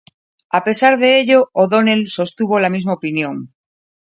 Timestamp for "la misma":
2.59-2.95